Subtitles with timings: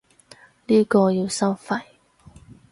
[0.65, 1.79] 呢個要收費